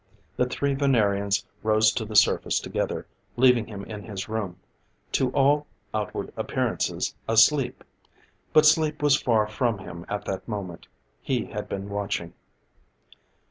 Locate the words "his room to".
4.03-5.29